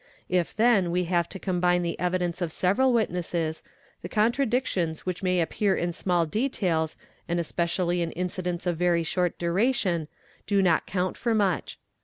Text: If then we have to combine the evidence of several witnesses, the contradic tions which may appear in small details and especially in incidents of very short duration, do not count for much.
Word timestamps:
If 0.29 0.55
then 0.55 0.89
we 0.89 1.03
have 1.03 1.29
to 1.29 1.37
combine 1.37 1.83
the 1.83 1.99
evidence 1.99 2.41
of 2.41 2.51
several 2.51 2.91
witnesses, 2.91 3.61
the 4.01 4.09
contradic 4.09 4.65
tions 4.65 5.01
which 5.05 5.21
may 5.21 5.39
appear 5.39 5.75
in 5.75 5.91
small 5.93 6.25
details 6.25 6.97
and 7.27 7.39
especially 7.39 8.01
in 8.01 8.11
incidents 8.13 8.65
of 8.65 8.77
very 8.77 9.03
short 9.03 9.37
duration, 9.37 10.07
do 10.47 10.63
not 10.63 10.87
count 10.87 11.17
for 11.17 11.35
much. 11.35 11.77